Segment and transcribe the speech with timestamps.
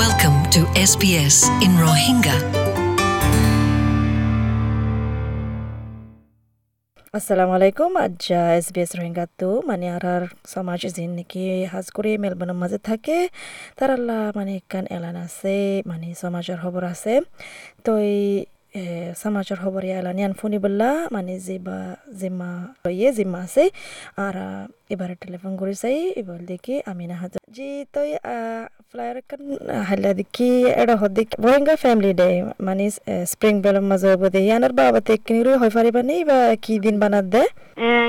[0.00, 2.36] Welcome to SBS in Rohingya.
[7.14, 8.18] আসসালামু আলাইকুম আজ
[8.54, 10.04] এস বি এস রোহিঙ্গাতো মানে আর
[10.46, 11.40] সমাজ যিন নাকি
[11.72, 13.18] হাজ করে মেলবোর্নের মাঝে থাকে
[13.78, 17.14] তার আল্লাহ মানে কান এলান আছে মানে সমাজের খবর আছে
[17.84, 18.44] তো এই এ,
[19.22, 21.78] সমাজের খবর এলান ইয়ান ফোনি বললা মানে জিবা
[22.20, 22.50] জিম্মা
[22.90, 23.64] ইয়ে জিম্মা আছে
[24.24, 24.34] আর
[24.94, 28.00] এবারে টেলিফোন করে চাই এবার দেখি আমি না হাজার জি তো
[28.90, 29.42] ফ্লায়ার কান
[29.88, 30.50] হাল্লা দেখি
[30.82, 32.28] এটা হদ্দিক রোহিঙ্গা ফ্যামিলি ডে
[32.66, 32.84] মানে
[33.32, 37.42] স্প্রিং বেলের মাঝে বোধে ইয়ানের বাবাতে কিনিরই হয় পারিবানি বা কি দিন বানাত দে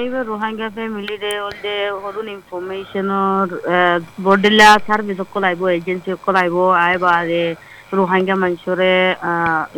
[0.02, 3.48] এইবার রোহিঙ্গা ফ্যামিলিৰে অলদে সৰু ইনফৰমেশ্যনৰ
[4.26, 7.44] বৰদিলা চাৰ্ভিচ অকল আহিব এজেঞ্চি অকল আহিব আইবাৰে
[8.00, 8.94] রোহিঙ্গা মানুষরে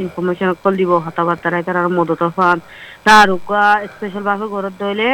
[0.04, 2.58] ইনফরমেশন অকল দিব কথা বার্তা রাইতার আর মদত ফান
[3.06, 5.10] তার উগা স্পেশাল ভাবে ঘরত দইলে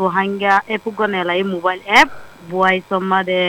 [0.00, 2.08] রোহিঙ্গা এপ উগা নেলাই মোবাইল এপ
[2.50, 3.42] বুয়াই সম্মাদে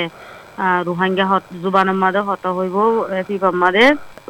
[0.88, 2.78] রোহিঙ্গা হত, জুবান মাদে হত হইব
[3.20, 3.86] এপি মাদে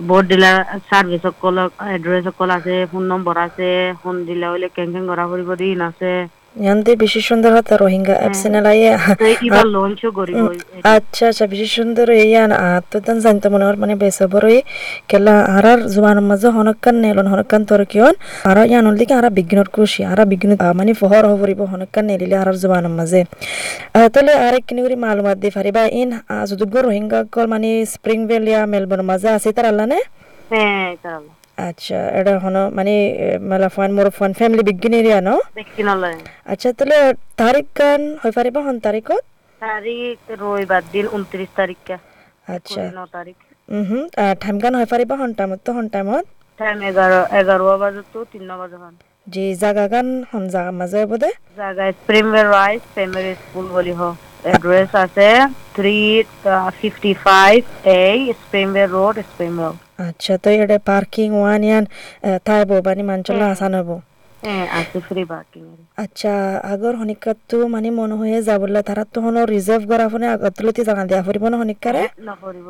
[0.08, 0.58] বোর্ড ডিলার
[0.90, 1.58] সার্ভিস অকল
[1.96, 3.70] এড্রেস অকল আছে ফোন নম্বর আছে
[4.02, 6.12] ফোন দিলে হইলে কেং কেং করা করিব দিন আছে।
[6.56, 8.92] ইয়ান্তে বেশি সুন্দর হতা রোহিঙ্গা অ্যাপস নালাইয়ে
[9.34, 10.36] এইবার লঞ্চও করিব
[10.96, 14.60] আচ্ছা আচ্ছা বেশি সুন্দর ইয়ান আত্মদান জানতে মনে হর মানে বেসা বড়ই
[15.08, 18.14] কেলা আরার জুবান মাঝে হনকান নেলন হনকান তোর কিয়ন
[18.46, 22.58] আর ইয়ান হল দিকে আরা বিঘ্নত খুশি আরা বিঘ্ন মানে ফহর হবরিব হনকান নেলিলে আরার
[22.58, 23.22] জুবান মাঝে
[24.14, 26.10] তাহলে আরেক কিনি করে মালুমাত দি পারিবা ইন
[26.50, 30.00] যদি রোহিঙ্গা কল মানে স্প্রিং ইয়া মেলবোর্ন মাঝে আছে তার আল্লাহ নে?
[30.52, 32.94] হ্যাঁ তারা আচ্ছা এটা হন মানে
[33.42, 35.30] মেলা ফান মোর ফান ফ্যামিলি বিজ্ঞান এরিয়া ন
[36.52, 36.98] আচ্ছা তাহলে
[37.42, 39.20] তারিখ গান হয়ে পারিবা হন তারিখত?
[39.62, 41.96] তারিখ রবিবার দিন উনত্রিশ তারিখকে
[42.48, 43.38] আচ্ছা। ন তারিখ।
[43.70, 44.04] হুম
[44.42, 46.26] টাইম গান হয়ে পারিবা হন টাইমত তো হন টাইমত?
[46.60, 48.94] টাইম এগারো এগারো বাজে তো তিন বাজে হন।
[49.28, 54.02] জি জাগা গান হন জাগা মাঝে বোধে জায়গা স্প্রিংওয়েল রাইস প্রাইমারি স্কুল বলি হ।
[54.54, 55.30] এড্রেস আছে
[55.76, 55.98] three
[56.78, 57.60] fifty five
[57.96, 58.04] A
[58.42, 61.84] Springwell road Springwell আচ্ছা তো এটা পার্কিং ওয়ান ইয়ান
[62.46, 63.90] থাইব বানি মানুষ আসান হব
[64.46, 65.63] হ্যাঁ আছে ফ্রি পার্কিং
[66.03, 66.34] আচ্ছা
[66.74, 71.24] আগর হনিকাত মানে মনে হয়ে যাবলে তারা তো হন রিজার্ভ করা ফোনে আগতলতি জানা দেয়া
[71.28, 72.68] ফুরিব না হনিকারে নকরিব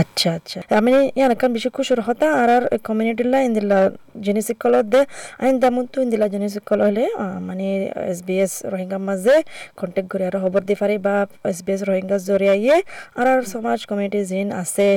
[0.00, 3.78] আচ্ছা আচ্ছা। আমি ইয়ান কান বেশি খুশির হতা আর আর কমিউনিটি লা ইন্দিলা
[4.26, 5.00] জিনিস কল দে
[5.42, 7.04] আইন দামুন তো ইন্দিলা জিনিস কল হলে
[7.48, 7.66] মানে
[8.12, 9.36] এস বি এস রোহিঙ্গা মাঝে
[9.78, 11.14] কন্টেক্ট করে আর খবর দি পারি বা
[11.50, 12.76] এস বি এস রোহিঙ্গা জরিয়া ইয়ে
[13.18, 14.88] আর আর সমাজ কমিউনিটি জিন আছে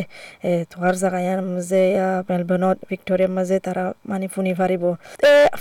[0.71, 1.81] তোমার জায়গা ইয়ার মাঝে
[2.29, 4.83] মেলবোর্নত ভিক্টোরিয়ার মাঝে তারা মানে ফুনি পারিব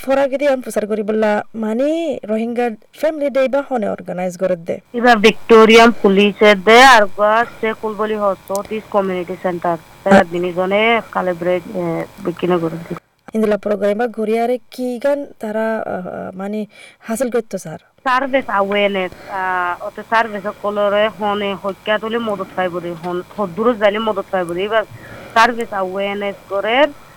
[0.02, 1.30] ফরাগিরি আন প্রচার করি বললা
[1.64, 1.88] মানে
[2.30, 2.66] রোহিঙ্গা
[3.00, 7.02] ফ্যামিলি ডে বা হনে অর্গানাইজ করে দে। এবার ভিক্টোরিয়াম পুলিশের দে আর
[7.58, 8.48] সে কুলবলি হসত
[8.94, 10.82] কমিউনিটি সেন্টার তারা দিনিজনে
[11.14, 11.62] কালেব্রেট
[12.24, 12.96] বিকিনে করে দিই
[13.34, 15.66] ইন্দিলা প্রোগ্রাম ঘুরিয়ারে কি গান তারা
[16.40, 16.58] মানে
[17.08, 19.12] হাসিল করতো স্যার সার্ভিস আওয়ারনেস
[19.88, 23.16] অত সার্ভিস কলরে হনে হত্যা তুলে মদত পাইব রে হন
[23.56, 24.84] দূর যাইলে মদত পাইব রে এবার
[25.34, 26.76] সার্ভিস আওয়ারনেস করে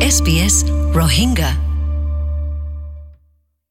[0.00, 0.64] SBS
[0.96, 1.67] Rohingya.